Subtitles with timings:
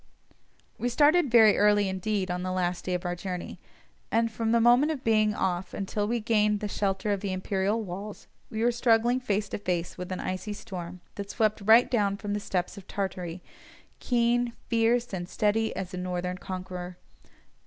[0.79, 3.59] We started very early indeed on the last day of our journey,
[4.11, 7.83] and from the moment of being off until we gained the shelter of the imperial
[7.83, 12.17] walls we were struggling face to face with an icy storm that swept right down
[12.17, 13.43] from the steppes of Tartary,
[13.99, 16.97] keen, fierce, and steady as a northern conqueror.